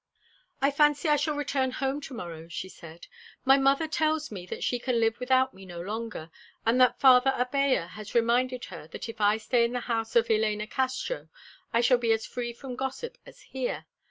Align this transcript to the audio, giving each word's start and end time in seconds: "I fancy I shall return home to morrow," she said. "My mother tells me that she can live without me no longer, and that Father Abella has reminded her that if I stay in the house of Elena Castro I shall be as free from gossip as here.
"I 0.63 0.71
fancy 0.71 1.07
I 1.09 1.15
shall 1.15 1.35
return 1.35 1.69
home 1.69 2.01
to 2.01 2.15
morrow," 2.15 2.47
she 2.47 2.67
said. 2.69 3.05
"My 3.45 3.59
mother 3.59 3.87
tells 3.87 4.31
me 4.31 4.47
that 4.47 4.63
she 4.63 4.79
can 4.79 4.99
live 4.99 5.19
without 5.19 5.53
me 5.53 5.63
no 5.63 5.79
longer, 5.79 6.31
and 6.65 6.81
that 6.81 6.99
Father 6.99 7.31
Abella 7.37 7.85
has 7.85 8.15
reminded 8.15 8.65
her 8.73 8.87
that 8.87 9.07
if 9.09 9.21
I 9.21 9.37
stay 9.37 9.63
in 9.63 9.73
the 9.73 9.81
house 9.81 10.15
of 10.15 10.31
Elena 10.31 10.65
Castro 10.65 11.29
I 11.71 11.81
shall 11.81 11.99
be 11.99 12.11
as 12.13 12.25
free 12.25 12.51
from 12.51 12.75
gossip 12.75 13.19
as 13.27 13.41
here. 13.41 13.85